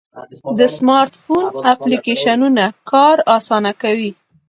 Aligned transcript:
د 0.57 0.59
سمارټ 0.77 1.13
فون 1.23 1.43
اپلیکیشنونه 1.73 2.63
کار 2.91 3.17
آسانه 3.37 3.71
کوي. 3.81 4.11